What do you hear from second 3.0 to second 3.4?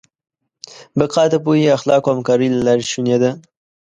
ده.